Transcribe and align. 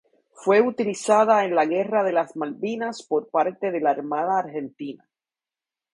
Fue 0.33 0.61
utilizada 0.61 1.45
en 1.45 1.53
la 1.53 1.67
Guerra 1.67 2.03
de 2.03 2.11
las 2.11 2.35
Malvinas 2.35 3.03
por 3.03 3.29
parte 3.29 3.69
de 3.69 3.79
la 3.81 3.91
Armada 3.91 4.39
Argentina. 4.39 5.07